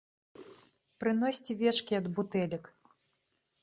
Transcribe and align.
Прыносьце 1.05 1.51
вечкі 1.63 1.93
ад 2.01 2.05
бутэлек! 2.19 2.63